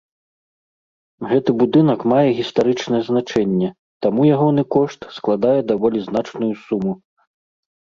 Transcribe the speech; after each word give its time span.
Гэты 1.31 1.51
будынак 1.61 1.99
мае 2.15 2.29
гістарычнае 2.39 3.03
значэнне, 3.11 3.69
таму 4.09 4.21
ягоны 4.35 4.61
кошт 4.81 4.99
складае 5.21 5.57
даволі 5.73 5.97
значную 6.13 6.53
суму. 6.69 6.93